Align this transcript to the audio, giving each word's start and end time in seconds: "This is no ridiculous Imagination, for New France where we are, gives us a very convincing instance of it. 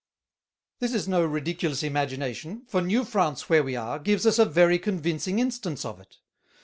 "This 0.79 0.95
is 0.95 1.07
no 1.07 1.23
ridiculous 1.23 1.83
Imagination, 1.83 2.63
for 2.67 2.81
New 2.81 3.03
France 3.03 3.49
where 3.51 3.63
we 3.63 3.75
are, 3.75 3.99
gives 3.99 4.25
us 4.25 4.39
a 4.39 4.45
very 4.45 4.79
convincing 4.79 5.37
instance 5.37 5.85
of 5.85 5.99
it. 5.99 6.17